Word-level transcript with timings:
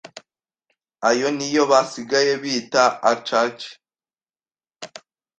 Ayo 1.09 1.27
niyo 1.35 1.63
basigaye 1.71 2.31
bita 2.43 2.83
aacace 3.09 3.69